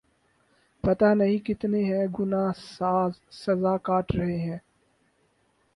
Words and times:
پتا 0.83 1.09
نہیں 1.13 1.37
کتنے 1.45 1.81
بے 1.89 2.01
گنا 2.15 2.43
سزا 3.41 3.75
کاٹ 3.87 4.07
رہے 4.15 4.37
ہیں 4.39 4.57